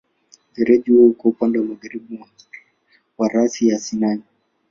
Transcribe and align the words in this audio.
Mfereji 0.51 0.91
uko 0.93 1.23
upande 1.29 1.57
wa 1.59 1.65
magharibi 1.69 2.15
wa 3.17 3.27
rasi 3.33 3.61
ya 3.69 3.77
Sinai. 3.85 4.21